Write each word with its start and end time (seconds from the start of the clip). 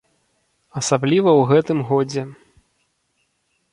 Асабліва 0.81 1.29
ў 1.33 1.41
гэтым 1.51 1.79
годзе. 1.93 2.23